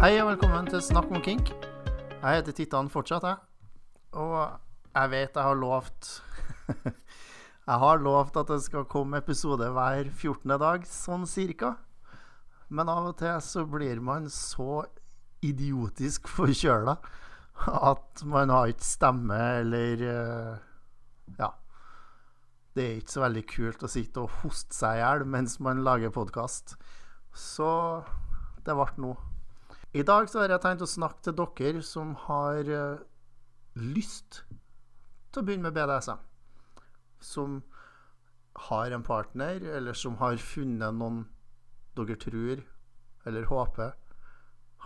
[0.00, 1.50] Hei og velkommen til Snakk om kink.
[1.52, 3.36] Jeg heter Tittan fortsatt, jeg.
[4.16, 4.32] Og
[4.94, 6.08] jeg vet jeg har lovt
[7.68, 10.54] Jeg har lovt at det skal komme episode hver 14.
[10.56, 11.74] dag, sånn cirka.
[12.72, 14.86] Men av og til så blir man så
[15.44, 16.96] idiotisk forkjøla
[17.92, 20.54] at man har ikke stemme eller eh,
[21.36, 21.50] Ja.
[22.72, 25.84] Det er ikke så veldig kult å sitte og hoste seg i hjel mens man
[25.84, 26.78] lager podkast.
[27.36, 27.68] Så
[28.64, 29.18] det ble nå.
[29.90, 33.00] I dag så har jeg tenkt å snakke til dere som har eh,
[33.74, 34.44] lyst
[35.34, 36.20] til å begynne med BDSM.
[37.18, 37.56] Som
[38.70, 41.24] har en partner, eller som har funnet noen
[41.98, 42.62] dere tror
[43.26, 43.90] eller håper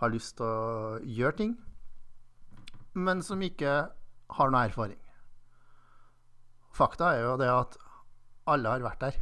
[0.01, 1.53] har lyst til å gjøre ting,
[2.97, 3.75] men som ikke
[4.39, 4.99] har noe erfaring.
[6.75, 7.77] Fakta er jo det at
[8.51, 9.21] alle har vært der.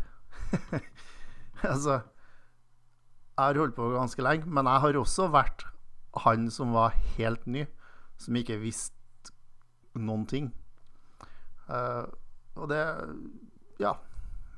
[1.72, 1.98] altså
[3.32, 5.66] Jeg har holdt på ganske lenge, men jeg har også vært
[6.12, 7.64] han som var helt ny,
[8.20, 9.32] som ikke visste
[9.98, 10.50] noen ting.
[11.68, 12.04] Uh,
[12.58, 12.82] og det
[13.80, 13.96] Ja,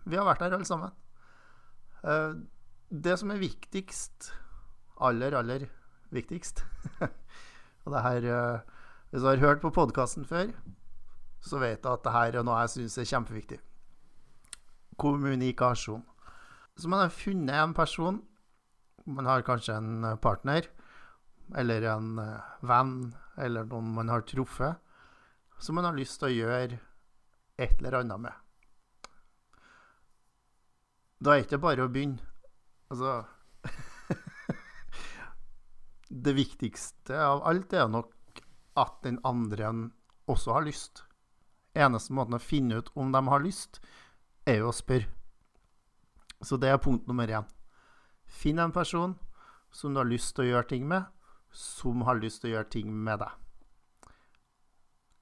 [0.04, 0.92] vi har vært der alle sammen.
[2.02, 2.42] Uh,
[2.90, 4.32] det som er viktigst,
[5.00, 5.64] aller, aller
[6.12, 6.60] viktigst
[7.84, 8.58] Og det her uh,
[9.10, 10.52] Hvis du har hørt på podkasten før,
[11.40, 13.58] så vet du at det her er noe jeg syns er kjempeviktig.
[14.98, 16.02] Kommunikasjon.
[16.76, 18.22] Så man har funnet en person,
[19.06, 20.66] man har kanskje en partner,
[21.56, 22.16] eller en
[22.64, 22.94] venn,
[23.36, 24.80] eller noen man har truffet,
[25.58, 26.80] som man har lyst til å gjøre
[27.60, 28.32] et eller annet med.
[31.24, 32.20] Da er det ikke bare å begynne.
[32.92, 33.24] Altså
[36.26, 38.42] Det viktigste av alt er nok
[38.78, 39.70] at den andre
[40.30, 41.04] også har lyst.
[41.74, 43.80] Eneste måten å finne ut om de har lyst,
[44.46, 45.08] er jo å spørre.
[46.44, 47.46] Så det er punkt nummer én.
[48.28, 49.14] Finn en person
[49.72, 51.06] som du har lyst til å gjøre ting med,
[51.54, 54.12] som har lyst til å gjøre ting med deg.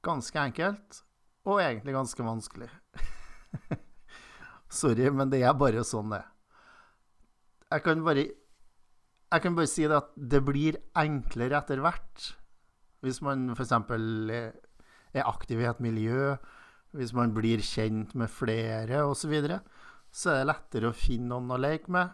[0.02, 1.02] Ganske enkelt,
[1.46, 2.68] og egentlig ganske vanskelig.
[4.82, 6.22] Sorry, men det er bare sånn det.
[7.72, 8.24] Jeg kan bare
[9.32, 12.24] Jeg kan bare si det at det blir enklere etter hvert.
[13.00, 13.72] Hvis man f.eks.
[13.72, 16.34] er aktiv i et miljø,
[16.92, 19.62] hvis man blir kjent med flere osv., så, videre,
[20.12, 22.12] så er det lettere å finne noen å leke med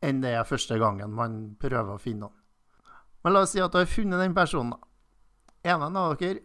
[0.00, 2.39] enn det er første gangen man prøver å finne noen.
[3.22, 4.76] Men la oss si at du har funnet den personen.
[5.62, 6.40] En av dere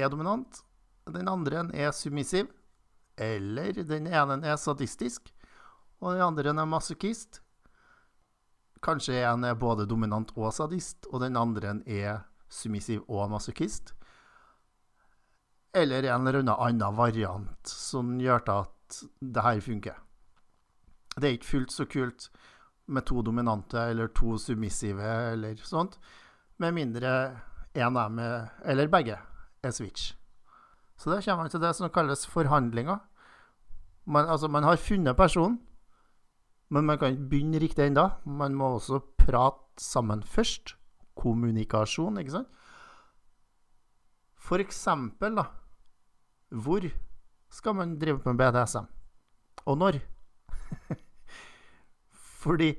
[0.00, 0.62] er dominant,
[1.10, 2.48] den andre er submissiv.
[3.20, 5.28] Eller den ene er sadistisk,
[6.00, 7.42] og den andre er masochist.
[8.80, 13.92] Kanskje en er både dominant og sadist, og den andre er submissiv og masochist.
[15.76, 20.00] Eller en eller annen variant som gjør at det her funker.
[21.20, 22.30] Det er ikke fullt så kult
[22.90, 25.02] med to dominante eller to submissive
[25.32, 25.98] eller sånt,
[26.60, 27.12] med mindre
[27.74, 29.16] en er med, eller begge,
[29.62, 30.14] er switch.
[30.98, 32.98] Så da kommer man til det som kalles forhandlinger.
[34.04, 35.60] Man, altså, man har funnet personen,
[36.68, 38.08] men man kan ikke begynne riktig ennå.
[38.26, 40.76] Man må også prate sammen først.
[41.16, 42.48] Kommunikasjon, ikke sant?
[44.40, 45.44] For eksempel, da.
[46.50, 46.86] Hvor
[47.50, 48.86] skal man drive med BDSM?
[49.66, 50.00] Og når?
[52.40, 52.72] Fordi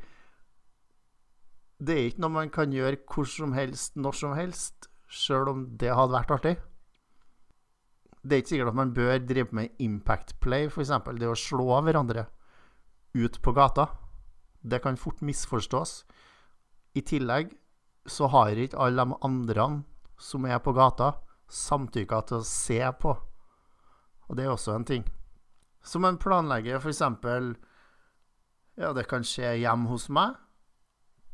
[1.81, 5.63] det er ikke noe man kan gjøre hvor som helst, når som helst, sjøl om
[5.81, 6.55] det hadde vært artig.
[8.21, 10.93] Det er ikke sikkert at man bør drive med impact play, f.eks.
[11.17, 12.27] Det å slå av hverandre
[13.17, 13.87] ut på gata.
[14.61, 16.03] Det kan fort misforstås.
[16.93, 17.55] I tillegg
[18.05, 19.67] så har ikke alle de andre
[20.21, 21.15] som er på gata,
[21.49, 23.15] samtykka til å se på.
[24.29, 25.07] Og det er også en ting.
[25.83, 27.01] Så man planlegger f.eks.
[28.79, 30.37] Ja, det kan skje hjemme hos meg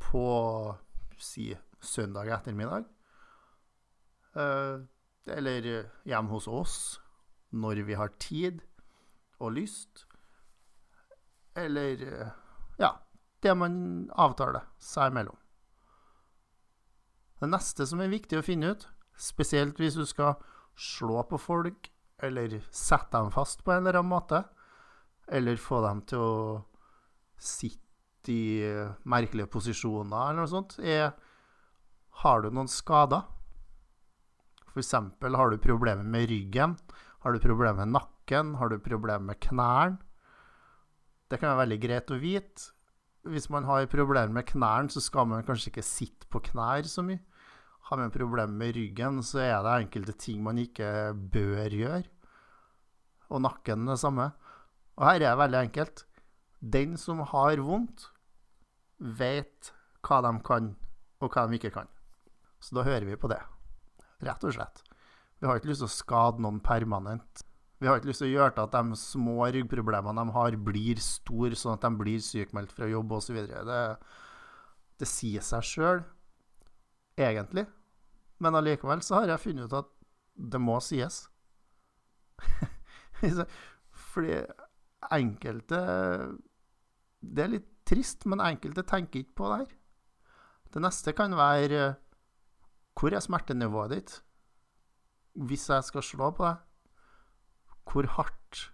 [0.02, 0.26] på
[1.22, 1.52] si
[1.84, 2.88] søndag ettermiddag.
[4.38, 4.86] Uh,
[5.28, 5.68] eller
[6.08, 6.78] hjemme hos oss
[7.54, 8.62] når vi har tid
[9.40, 10.06] og lyst.
[11.58, 12.02] Eller
[12.78, 12.92] ja,
[13.44, 13.76] det man
[14.14, 15.38] avtaler seg imellom.
[17.38, 20.38] Det neste som er viktig å finne ut, spesielt hvis du skal
[20.78, 21.92] slå på folk,
[22.22, 24.42] eller sette dem fast på en eller annen måte,
[25.28, 26.34] eller få dem til å
[27.38, 28.60] sitte i
[29.08, 31.14] merkelige posisjoner eller noe sånt, er
[32.24, 33.28] Har du noen skader?
[34.74, 34.92] F.eks.
[34.94, 36.76] har du problemer med ryggen,
[37.24, 39.98] har du problemer med nakken, har du problemer med knærne.
[41.28, 42.72] Det kan være veldig greit å vite.
[43.28, 47.04] Hvis man har problemer med knærne, så skal man kanskje ikke sitte på knær så
[47.04, 47.20] mye.
[47.90, 52.06] Har man problemer med ryggen, så er det enkelte ting man ikke bør gjøre.
[53.32, 54.30] Og nakken det samme.
[54.98, 56.06] Og her er det veldig enkelt.
[56.60, 58.10] Den som har vondt,
[58.98, 59.74] vet
[60.06, 60.72] hva de kan
[61.22, 61.90] og hva de ikke kan.
[62.62, 63.40] Så da hører vi på det.
[64.26, 64.82] Rett og slett.
[65.38, 67.44] Vi har ikke lyst til å skade noen permanent.
[67.78, 71.02] Vi har ikke lyst til å gjøre til at de små ryggproblemene de har, blir
[71.04, 73.38] store, sånn at de blir sykmeldt fra jobb osv.
[73.46, 73.82] Det,
[74.98, 76.02] det sier seg sjøl,
[77.22, 77.68] egentlig.
[78.42, 79.94] Men allikevel så har jeg funnet ut at
[80.38, 81.28] det må sies.
[84.10, 84.42] Fordi
[85.14, 85.80] enkelte
[87.28, 89.76] Det er litt trist, men enkelte tenker ikke på det her.
[90.74, 91.96] Det neste kan være
[92.98, 94.14] Hvor er smertenivået ditt?
[95.38, 96.64] Hvis jeg skal slå på deg,
[97.86, 98.72] hvor hardt?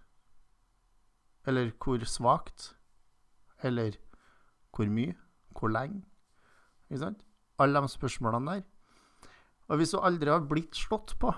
[1.46, 2.72] Eller hvor svakt?
[3.62, 3.98] Eller
[4.74, 5.12] hvor mye?
[5.52, 6.02] Hvor lenge?
[6.88, 7.20] Ikke sant?
[7.58, 8.64] Alle de spørsmålene der.
[9.68, 11.30] Og hvis du aldri har blitt slått på,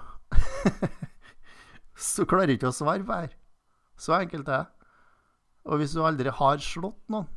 [2.10, 3.36] så klarer du ikke å svare på det her.
[3.98, 4.75] Så enkelt er det.
[5.66, 7.28] Og hvis du aldri har slått noen,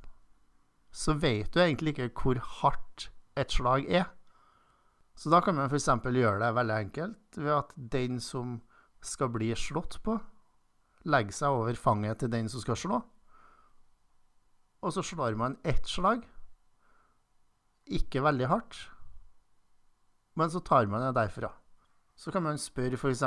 [0.90, 4.08] så vet du egentlig ikke hvor hardt et slag er.
[5.20, 5.90] Så da kan man f.eks.
[6.06, 8.60] gjøre det veldig enkelt ved at den som
[9.02, 10.18] skal bli slått på,
[11.10, 13.02] legger seg over fanget til den som skal slå.
[14.80, 16.24] Og så slår man ett slag.
[17.90, 18.78] Ikke veldig hardt,
[20.38, 21.50] men så tar man det derfra.
[22.16, 23.24] Så kan man spørre f.eks.: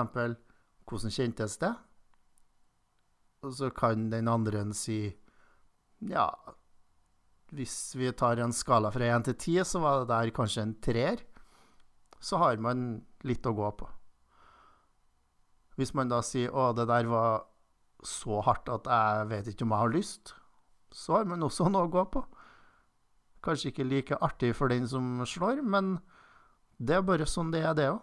[0.87, 1.72] Hvordan kjentes det?
[3.42, 5.16] Og så kan den andre si
[6.02, 6.28] Ja,
[7.52, 10.74] hvis vi tar en skala fra én til ti, så var det der kanskje en
[10.82, 11.20] treer.
[12.18, 13.88] Så har man litt å gå på.
[15.76, 17.46] Hvis man da sier 'Å, det der var
[18.02, 20.34] så hardt at jeg vet ikke om jeg har lyst',
[20.92, 22.24] så har man også noe å gå på.
[23.42, 26.00] Kanskje ikke like artig for den som slår, men
[26.78, 28.02] det er bare sånn det er, det òg.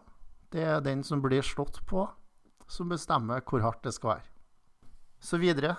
[0.51, 2.09] Det er den som blir slått på,
[2.68, 4.29] som bestemmer hvor hardt det skal være.
[5.19, 5.75] Så videre.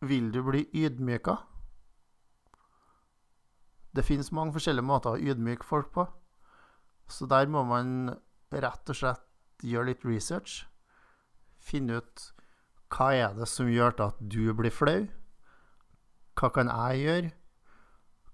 [0.00, 1.36] Vil du bli ydmyka?
[3.94, 6.06] Det finnes mange forskjellige måter å ydmyke folk på.
[7.10, 8.14] Så der må man
[8.50, 9.26] rett og slett
[9.66, 10.64] gjøre litt research.
[11.60, 12.30] Finne ut
[12.90, 15.04] hva er det som gjør at du blir flau?
[16.38, 17.32] Hva kan jeg gjøre?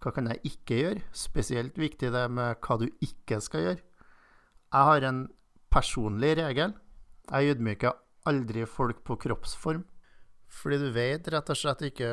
[0.01, 1.05] Hva kan jeg ikke gjøre?
[1.17, 3.83] Spesielt viktig det med hva du ikke skal gjøre.
[4.73, 5.23] Jeg har en
[5.73, 6.77] personlig regel.
[7.33, 7.97] Jeg ydmyker
[8.29, 9.85] aldri folk på kroppsform.
[10.47, 12.11] Fordi du vet rett og slett ikke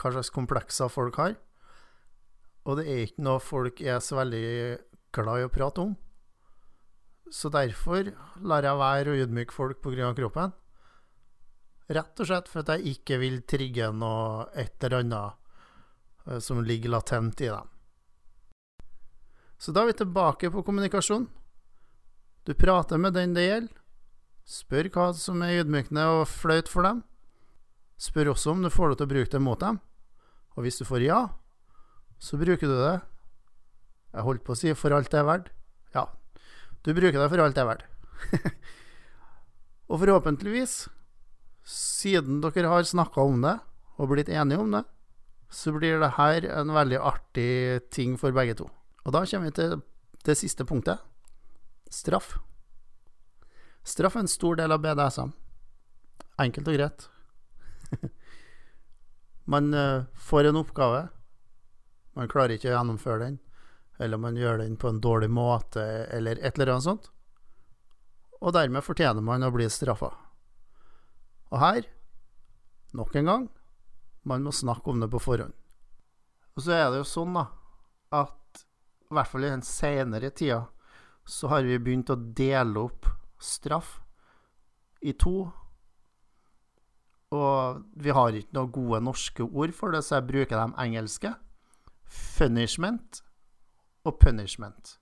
[0.00, 1.36] hva slags komplekser folk har.
[2.68, 4.46] Og det er ikke noe folk er så veldig
[5.14, 5.94] glad i å prate om.
[7.30, 8.10] Så derfor
[8.42, 10.12] lar jeg være å ydmyke folk pga.
[10.14, 10.52] kroppen.
[11.90, 15.32] Rett og slett for at jeg ikke vil trigge noe et eller annet
[16.26, 17.66] eh, som ligger latent i dem.
[19.58, 21.26] Så da er vi tilbake på kommunikasjon.
[22.46, 23.79] Du prater med den det gjelder.
[24.50, 27.04] Spør hva som er ydmykende og flaut for dem.
[28.00, 29.78] Spør også om du får lov til å bruke det mot dem.
[30.58, 31.20] Og hvis du får ja,
[32.18, 32.96] så bruker du det
[34.10, 35.52] Jeg holdt på å si 'for alt det er verdt'.
[35.94, 36.10] Ja,
[36.82, 37.84] du bruker det for alt det er verdt.
[39.90, 40.88] og forhåpentligvis,
[41.62, 43.60] siden dere har snakka om det
[43.98, 44.82] og blitt enige om det,
[45.48, 48.66] så blir det her en veldig artig ting for begge to.
[49.06, 49.82] Og da kommer vi til
[50.24, 50.98] det siste punktet
[51.86, 52.40] straff.
[53.86, 55.32] Straff er en stor del av BDSM.
[56.40, 57.08] Enkelt og greit.
[59.50, 61.08] Man uh, får en oppgave
[62.20, 63.38] man klarer ikke å gjennomføre den,
[64.02, 67.06] eller man gjør den på en dårlig måte, eller et eller annet sånt.
[68.40, 70.10] Og dermed fortjener man å bli straffa.
[71.50, 71.86] Og her,
[72.96, 73.46] nok en gang,
[74.28, 75.54] man må snakke om det på forhånd.
[76.56, 77.46] Og så er det jo sånn, da,
[78.20, 78.64] at
[79.10, 80.64] i hvert fall i den senere tida,
[81.24, 83.06] så har vi begynt å dele opp
[83.40, 83.98] straff
[85.02, 85.50] i to.
[87.30, 91.34] Og vi har ikke noen gode norske ord for det, så jeg bruker de engelske
[92.10, 93.20] Funishment
[94.04, 94.96] og punishment.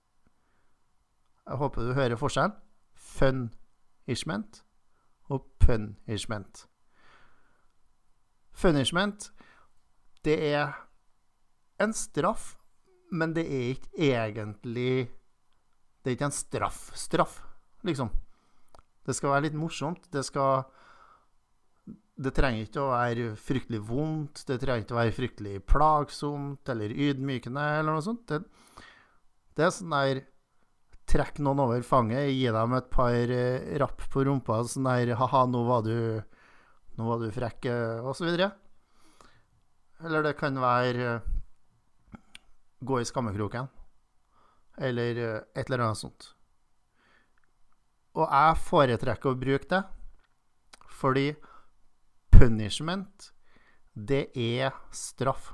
[1.47, 2.53] Jeg håper du hører forskjellen.
[2.93, 4.61] Funishment
[5.29, 6.67] og punishment.
[8.53, 9.31] Punishment,
[10.25, 10.75] det er
[11.81, 12.55] en straff,
[13.11, 15.09] men det er ikke egentlig
[16.03, 16.91] Det er ikke en straff.
[16.95, 17.41] Straff,
[17.83, 18.09] liksom.
[19.09, 20.05] Det skal være litt morsomt.
[20.13, 20.67] Det skal
[22.19, 26.91] det trenger ikke å være fryktelig vondt, det trenger ikke å være fryktelig plagsomt eller
[26.91, 28.25] ydmykende eller noe sånt.
[28.27, 28.41] Det,
[29.55, 30.25] det er sånn der
[31.09, 35.39] Trekk noen over fanget, gi dem et par eh, rapp på rumpa, sånn der Ha-ha,
[35.49, 35.95] nå var du
[36.99, 38.51] Nå var du frekk, eh, videre.
[40.03, 42.19] Eller det kan være eh,
[42.85, 43.71] gå i skammekroken.
[44.77, 46.29] Eller et eller annet sånt.
[48.17, 49.83] Og jeg foretrekker å bruke det
[50.99, 51.29] fordi
[52.33, 53.29] punishment,
[53.93, 55.53] det er straff.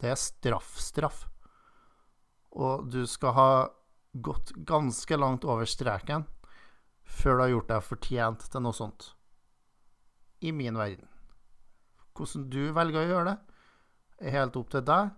[0.00, 1.26] Det er straff-straff.
[2.52, 3.50] og du skal ha
[4.12, 6.26] gått ganske langt over streken
[7.02, 9.06] før du har gjort deg fortjent til noe sånt.
[10.40, 11.08] I min verden.
[12.12, 13.38] Hvordan du velger å gjøre det,
[14.20, 15.12] er helt opp til deg,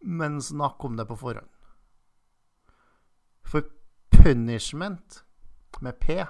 [0.00, 1.48] men snakk om det på forhånd.
[3.44, 3.68] For
[4.14, 5.22] punishment
[5.82, 6.22] med P,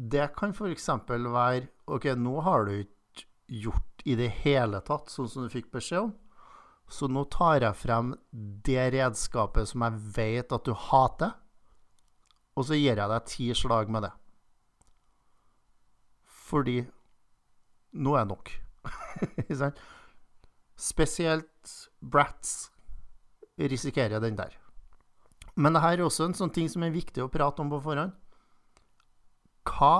[0.00, 0.88] det kan f.eks.
[1.08, 5.68] være OK, nå har du ikke gjort i det hele tatt sånn som du fikk
[5.74, 6.14] beskjed om.
[6.90, 8.14] Så nå tar jeg frem
[8.66, 11.36] det redskapet som jeg vet at du hater,
[12.56, 14.12] og så gir jeg deg ti slag med det.
[16.50, 16.80] Fordi
[18.00, 18.50] nå er nok.
[20.90, 22.70] Spesielt brats
[23.60, 24.56] risikerer den der.
[25.60, 27.82] Men det her er også en sånn ting som er viktig å prate om på
[27.84, 28.14] forhånd.
[29.68, 29.96] Hva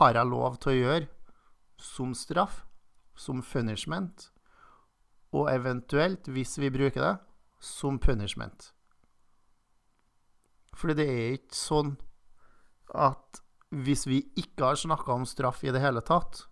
[0.00, 1.06] har jeg lov til å gjøre
[1.78, 2.64] som straff,
[3.14, 4.30] som punishment,
[5.36, 7.14] og eventuelt, hvis vi bruker det,
[7.62, 8.72] som punishment?
[10.76, 11.94] Fordi det er ikke sånn
[12.92, 13.40] at
[13.70, 16.42] hvis vi ikke har snakka om straff i det hele tatt,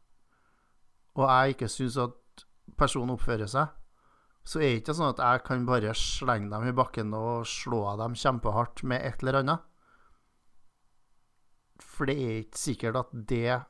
[1.19, 2.47] og jeg ikke syns at
[2.79, 3.75] personen oppfører seg,
[4.45, 7.81] så er det ikke sånn at jeg kan bare slenge dem i bakken og slå
[8.01, 9.71] dem kjempehardt med et eller annet.
[11.81, 13.63] For det er ikke sikkert at det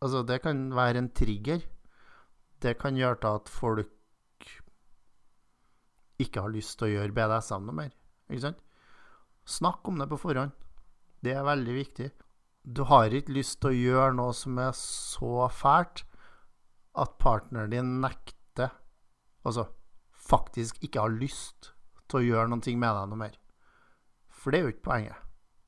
[0.00, 1.60] Altså, det kan være en trigger.
[2.64, 4.46] Det kan gjøre til at folk
[6.24, 7.92] ikke har lyst til å gjøre BDSM noe mer.
[8.30, 8.62] Ikke sant?
[9.44, 10.54] Snakk om det på forhånd.
[11.20, 12.08] Det er veldig viktig.
[12.64, 16.06] Du har ikke lyst til å gjøre noe som er så fælt
[16.96, 18.39] at partneren din nekter
[19.44, 19.66] Altså
[20.30, 21.72] faktisk ikke har lyst
[22.10, 23.36] til å gjøre noe med deg noe mer.
[24.30, 25.18] For det er jo ikke poenget.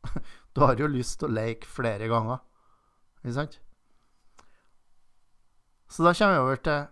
[0.52, 2.43] Du har jo lyst til å leke flere ganger,
[3.23, 3.55] ikke sant?
[5.88, 6.83] Så da kommer vi over til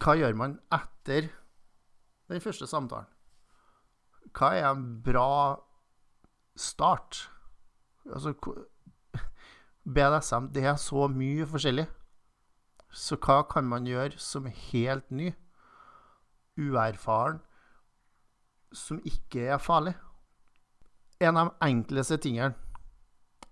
[0.00, 1.28] Hva gjør man etter
[2.32, 3.10] den første samtalen?
[4.32, 5.60] Hva er en bra
[6.56, 7.30] start?
[8.08, 8.32] Altså
[9.94, 11.86] BDSM, det er så mye forskjellig.
[12.90, 15.32] Så hva kan man gjøre som er helt ny,
[16.58, 17.40] uerfaren,
[18.72, 19.94] som ikke er farlig?
[21.20, 22.54] En av de enkleste tingene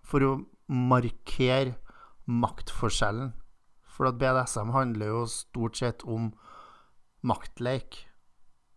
[0.07, 0.33] for å
[0.67, 1.77] markere
[2.27, 3.33] maktforskjellen
[3.97, 6.27] For at BDSM handler jo stort sett om
[7.25, 8.03] maktleik,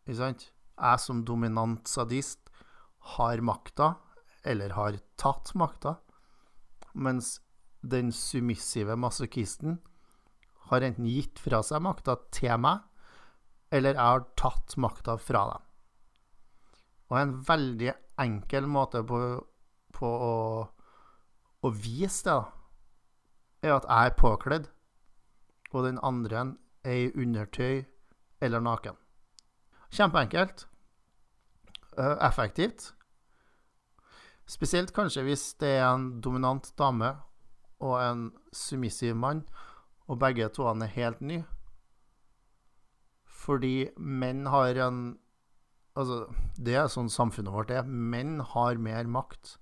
[0.07, 0.45] ikke sant?
[0.79, 2.47] Jeg som dominant sadist
[3.17, 3.97] har makta,
[4.47, 5.97] eller har tatt makta,
[6.95, 7.41] mens
[7.83, 9.81] den submissive masochisten
[10.69, 12.85] har enten gitt fra seg makta til meg,
[13.73, 15.65] eller jeg har tatt makta fra dem.
[17.09, 19.19] Og en veldig enkel måte på,
[19.95, 20.35] på å,
[21.65, 22.39] å, vise det,
[23.65, 24.69] er at jeg er påkledd,
[25.73, 26.45] og den andre
[26.85, 27.85] er i undertøy
[28.41, 28.97] eller naken.
[29.93, 30.67] Kjempeenkelt.
[31.97, 32.93] Uh, effektivt.
[34.49, 37.11] Spesielt kanskje hvis det er en dominant dame
[37.83, 38.21] og en
[38.55, 39.43] submissiv mann,
[40.09, 41.45] og begge to er helt nye.
[43.25, 45.01] Fordi menn har en
[45.99, 47.83] Altså, det er sånn samfunnet vårt er.
[47.83, 49.57] Menn har mer makt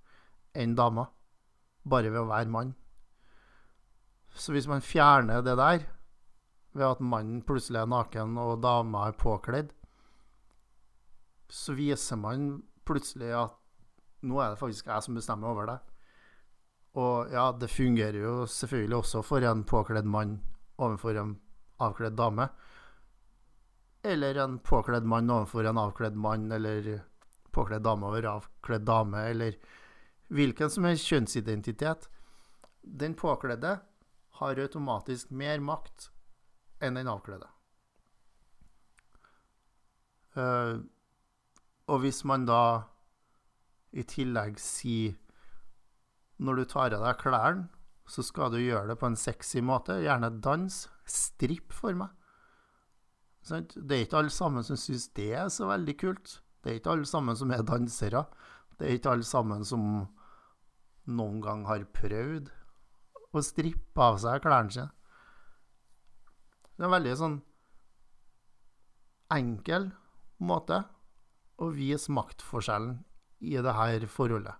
[0.53, 1.07] enn damer,
[1.87, 2.73] bare ved å være mann.
[4.35, 5.87] Så hvis man fjerner det der,
[6.77, 9.71] ved at mannen plutselig er naken og dama er påkledd,
[11.49, 12.49] så viser man
[12.85, 13.57] plutselig at
[14.27, 15.79] nå er det faktisk jeg som bestemmer over det.
[16.97, 20.39] Og ja, det fungerer jo selvfølgelig også for en påkledd mann
[20.81, 21.35] overfor en
[21.83, 22.47] avkledd dame.
[24.07, 27.03] Eller en påkledd mann overfor en avkledd mann, eller
[27.53, 29.59] påkledd dame over avkledd dame, eller
[30.33, 32.09] hvilken som helst kjønnsidentitet.
[32.81, 33.77] Den påkledde
[34.39, 36.09] har automatisk mer makt
[36.81, 37.49] enn den avkledde.
[40.37, 40.81] Uh,
[41.89, 42.61] og hvis man da
[43.97, 45.15] i tillegg sier
[46.37, 47.67] når du tar av deg klærne,
[48.07, 49.97] så skal du gjøre det på en sexy måte.
[49.99, 50.75] Gjerne dans.
[51.07, 52.13] Stripp for meg.
[53.47, 56.37] Det er ikke alle sammen som syns det er så veldig kult.
[56.63, 58.25] Det er ikke alle sammen som er dansere.
[58.77, 59.83] Det er ikke alle sammen som
[61.07, 62.51] noen gang har prøvd
[63.35, 64.89] å strippe av seg klærne sine.
[66.77, 67.37] Det er en veldig sånn
[69.33, 69.89] enkel
[70.43, 70.83] måte
[71.57, 72.99] å vise maktforskjellen
[73.41, 74.55] i det her forholdet.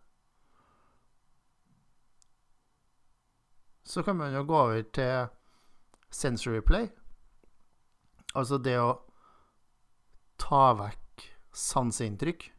[3.87, 5.29] Så kan man jo gå over til
[6.11, 6.89] sensory play.
[8.35, 8.99] Altså det å
[10.41, 11.25] ta vekk
[11.55, 12.49] sanseinntrykk.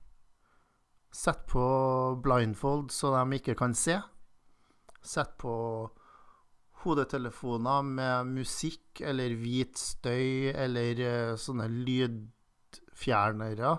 [1.14, 1.64] Sett på
[2.24, 3.98] blindfold så de ikke kan se.
[5.04, 5.54] Sett på
[6.84, 13.76] hodetelefoner med musikk eller hvit støy eller uh, sånne lydfjernere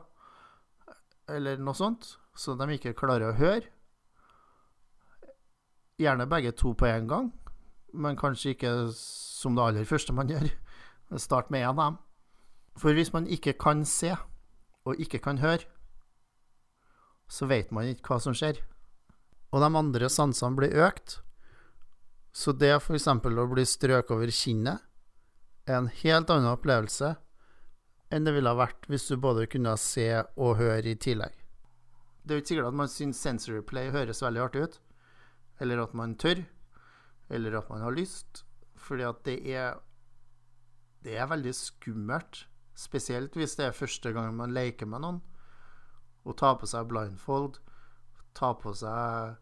[1.30, 3.70] eller noe sånt, så de ikke klarer å høre.
[6.00, 7.32] Gjerne begge to på en gang,
[7.94, 10.48] men kanskje ikke som det aller første man gjør.
[11.28, 12.00] Start med én av dem.
[12.80, 14.14] For hvis man ikke kan se,
[14.88, 15.68] og ikke kan høre,
[17.30, 18.62] så vet man ikke hva som skjer.
[19.52, 21.20] Og de andre sansene blir økt.
[22.34, 23.08] Så det f.eks.
[23.10, 24.86] å bli strøket over kinnet
[25.70, 27.16] er en helt annen opplevelse
[28.10, 31.34] enn det ville ha vært hvis du både kunne se og høre i tillegg.
[32.24, 34.80] Det er jo ikke sikkert at man syns sensory play høres veldig artig ut,
[35.60, 36.44] eller at man tør,
[37.30, 38.46] eller at man har lyst,
[38.80, 39.80] fordi at det er
[41.00, 45.22] Det er veldig skummelt, spesielt hvis det er første gang man leker med noen,
[46.28, 47.56] å ta på seg blindfold,
[48.36, 49.38] ta på seg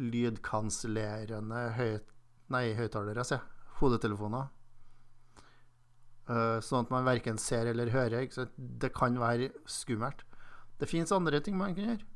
[0.00, 2.08] lydkansellerende høyt,
[2.48, 3.44] nei, høyttalere, sier.
[3.82, 4.48] Hodetelefoner.
[6.30, 8.24] Uh, sånn at man verken ser eller hører.
[8.56, 10.24] Det kan være skummelt.
[10.80, 12.08] Det fins andre ting man kan gjøre.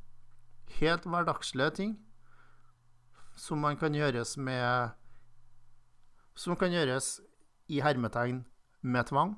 [0.80, 1.96] Helt hverdagslige ting
[3.36, 4.96] som man kan gjøres med
[6.36, 7.20] Som kan gjøres
[7.72, 8.42] i hermetegn
[8.82, 9.36] med tvang.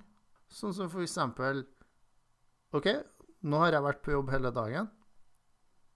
[0.51, 1.63] Sånn som for eksempel
[2.75, 2.89] OK,
[3.47, 4.89] nå har jeg vært på jobb hele dagen.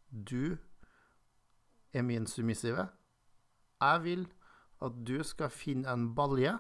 [0.09, 0.57] Du
[1.93, 2.87] er min submissive.
[3.83, 4.25] Jeg vil
[4.83, 6.55] at du skal finne en balje,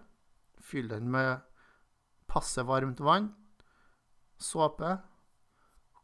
[0.60, 1.40] fylle den med
[2.30, 3.32] passe varmt vann,
[4.38, 4.98] såpe.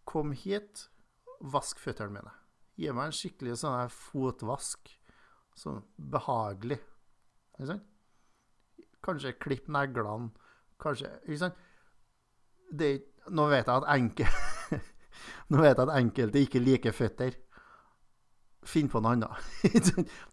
[0.09, 0.87] Kom hit,
[1.40, 2.33] vask føttene mine.
[2.78, 4.98] Gi meg en skikkelig sånn fotvask.
[5.59, 5.81] Sånn
[6.12, 6.79] behagelig.
[7.57, 7.87] Ikke sant?
[9.05, 10.31] Kanskje klipp neglene.
[10.79, 11.65] Kanskje Ikke sant?
[12.69, 12.91] Det,
[13.33, 14.27] nå vet jeg at enke,
[15.50, 17.38] Nå vet jeg at enkelte ikke liker føtter.
[18.69, 19.49] Finn på noe annet.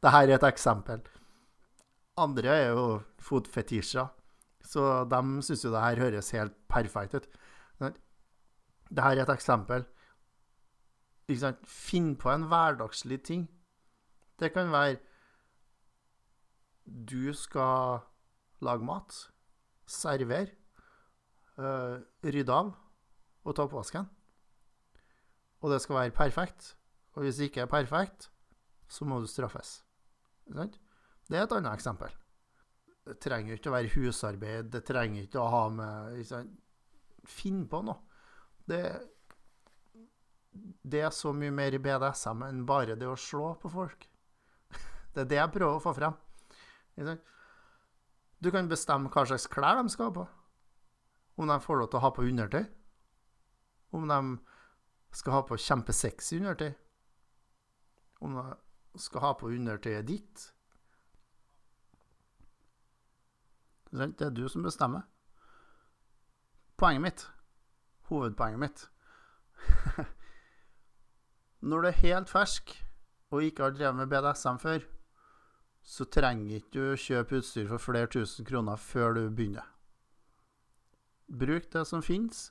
[0.02, 1.02] Dette er et eksempel.
[2.20, 2.86] Andre er jo
[3.24, 4.12] fotfetisjer.
[4.66, 7.28] Så de syns jo det her høres helt perfekt ut.
[7.80, 9.86] Det her er et eksempel.
[11.66, 13.48] Finn på en hverdagslig ting.
[14.40, 15.00] Det kan være
[16.86, 18.04] Du skal
[18.66, 19.16] lage mat,
[19.90, 20.54] servere,
[21.58, 22.74] uh, rydde av
[23.46, 24.08] og ta oppvasken.
[25.62, 26.76] Og det skal være perfekt.
[27.16, 28.30] Og hvis det ikke er perfekt,
[28.88, 29.80] så må du straffes.
[30.46, 32.12] Det er et annet eksempel.
[33.06, 36.26] Det trenger ikke å være husarbeid, det trenger ikke å ha med
[37.26, 38.02] Finn på noe.
[38.66, 38.82] Det,
[40.82, 44.06] det, er så mye mer BDSM enn bare det å slå på folk.
[45.14, 46.18] Det er det jeg prøver å få frem.
[46.96, 50.26] Du kan bestemme hva slags klær de skal ha på.
[51.36, 52.64] Om de får lov til å ha på undertøy.
[53.96, 54.20] Om de
[55.16, 56.72] skal ha på kjempesexy undertøy.
[58.24, 60.46] Om de skal ha på undertøyet ditt.
[63.96, 65.06] Det er du som bestemmer.
[66.76, 67.22] Poenget mitt,
[68.10, 68.82] hovedpoenget mitt
[71.70, 72.74] Når du er helt fersk
[73.32, 74.84] og ikke har drevet med BDSM før,
[75.86, 79.66] så trenger ikke du kjøpe utstyr for flere tusen kroner før du begynner.
[81.30, 82.50] Bruk det som finnes,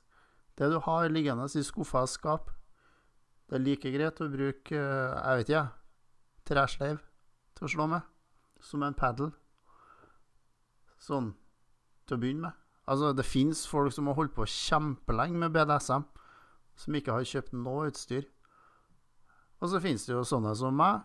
[0.55, 2.51] det du har liggende i skuffer og skap.
[3.49, 5.65] Det er like greit å bruke, jeg vet ikke,
[6.47, 7.01] tresleiv
[7.55, 8.05] til å slå med,
[8.63, 9.33] som en padel.
[10.97, 11.33] Sånn
[12.07, 12.61] til å begynne med.
[12.85, 16.05] Altså, det fins folk som har holdt på kjempelenge med BDSM,
[16.77, 18.27] som ikke har kjøpt noe utstyr.
[19.59, 21.03] Og så finnes det jo sånne som meg,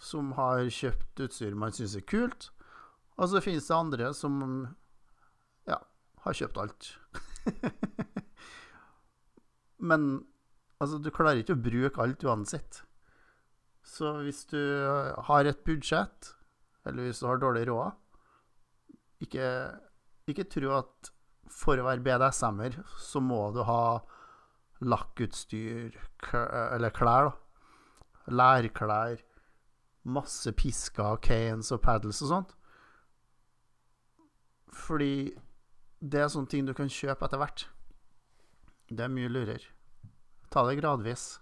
[0.00, 2.48] som har kjøpt utstyr man syns er kult.
[3.20, 4.40] Og så finnes det andre som
[5.68, 5.76] ja,
[6.24, 6.90] har kjøpt alt.
[9.90, 10.10] Men
[10.80, 12.82] altså, du klarer ikke å bruke alt uansett.
[13.84, 14.60] Så hvis du
[15.28, 16.34] har et budsjett,
[16.88, 17.96] eller hvis du har dårlig råd,
[19.24, 19.46] ikke,
[20.30, 21.10] ikke tro at
[21.50, 24.00] for å være BDSM-er, så må du ha
[24.80, 25.96] lakkutstyr
[26.32, 27.36] eller klær, da.
[28.30, 29.18] Lærklær.
[30.04, 32.54] Masse pisker, canes og paddles og sånt.
[34.70, 35.30] Fordi
[36.00, 37.66] det er sånne ting du kan kjøpe etter hvert.
[38.88, 39.68] Det er mye lurere.
[40.50, 41.38] Ta det gradvis.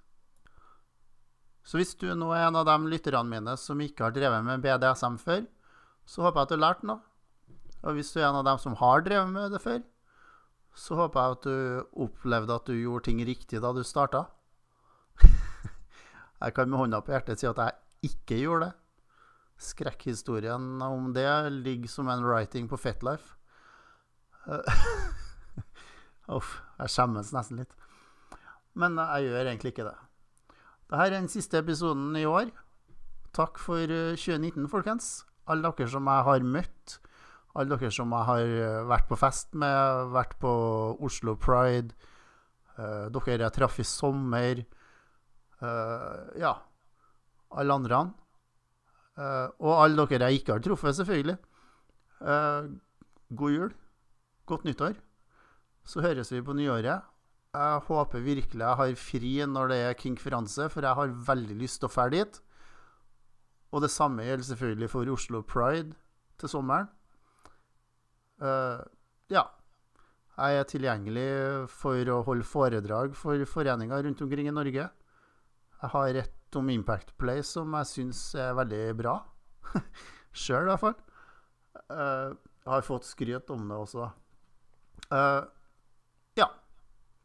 [1.68, 4.64] Så hvis du nå er en av de lytterne mine som ikke har drevet med
[4.64, 5.44] BDSM før,
[6.08, 7.04] så håper jeg at du har lært noe.
[7.84, 9.82] Og hvis du er en av dem som har drevet med det før,
[10.78, 14.24] så håper jeg at du opplevde at du gjorde ting riktig da du starta.
[16.42, 18.74] jeg kan med hånda på hjertet si at jeg ikke gjorde det.
[19.58, 23.34] Skrekkhistorien om det ligger som en writing på Fetlife.
[26.38, 27.74] Uff, jeg skjemmes nesten litt.
[28.78, 29.96] Men jeg gjør egentlig ikke det.
[30.88, 32.52] Dette er den siste episoden i år.
[33.36, 35.10] Takk for 2019, folkens.
[35.50, 36.98] Alle dere som jeg har møtt.
[37.58, 40.52] Alle dere som jeg har eh, vært på fest med, vært på
[41.04, 41.96] Oslo Pride.
[42.78, 44.60] Dere jeg traff i sommer.
[46.38, 46.52] Ja.
[47.50, 48.00] Alle andre.
[49.18, 51.38] Uh, og alle dere jeg ikke har truffet, selvfølgelig.
[53.36, 53.72] god jul.
[54.46, 54.98] Godt nyttår.
[55.84, 57.02] Så høres vi på nyåret.
[57.54, 61.80] Jeg håper virkelig jeg har fri når det er konferanse, for jeg har veldig lyst
[61.80, 62.40] til å dra dit.
[63.72, 65.96] Og det samme gjelder selvfølgelig for Oslo Pride
[66.40, 66.88] til sommeren.
[68.40, 68.84] Uh,
[69.32, 69.44] ja.
[70.38, 71.30] Jeg er tilgjengelig
[71.74, 74.84] for å holde foredrag for foreninger rundt omkring i Norge.
[75.82, 79.18] Jeg har et om Impact Play som jeg syns er veldig bra.
[80.32, 80.96] Sjøl, i hvert fall.
[81.88, 82.36] Uh,
[82.68, 84.08] har fått skryt om det også.
[85.12, 85.44] Uh,
[86.38, 86.48] ja.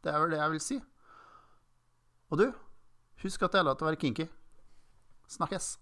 [0.04, 0.80] Det er vel det jeg vil si.
[2.32, 2.46] Og du,
[3.22, 4.28] husk at det er lov til å være kinky.
[5.30, 5.74] Snakkes.